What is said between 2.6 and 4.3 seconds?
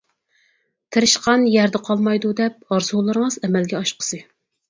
ئارزۇلىرىڭىز ئەمەلگە ئاشقۇسى!